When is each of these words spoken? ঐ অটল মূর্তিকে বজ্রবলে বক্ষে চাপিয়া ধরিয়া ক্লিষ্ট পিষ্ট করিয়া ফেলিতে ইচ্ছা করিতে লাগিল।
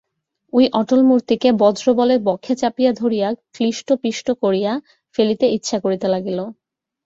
ঐ 0.53 0.61
অটল 0.73 1.01
মূর্তিকে 1.03 1.49
বজ্রবলে 1.61 2.15
বক্ষে 2.27 2.53
চাপিয়া 2.61 2.91
ধরিয়া 2.93 3.27
ক্লিষ্ট 3.55 3.87
পিষ্ট 4.03 4.27
করিয়া 4.43 4.71
ফেলিতে 5.15 5.45
ইচ্ছা 5.57 5.77
করিতে 5.79 6.07
লাগিল। 6.07 6.39